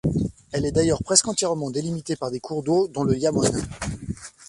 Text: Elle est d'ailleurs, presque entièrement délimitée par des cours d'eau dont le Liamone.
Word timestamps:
Elle 0.51 0.65
est 0.65 0.71
d'ailleurs, 0.71 1.03
presque 1.03 1.27
entièrement 1.27 1.69
délimitée 1.69 2.15
par 2.15 2.31
des 2.31 2.39
cours 2.39 2.63
d'eau 2.63 2.87
dont 2.87 3.03
le 3.03 3.13
Liamone. 3.13 3.61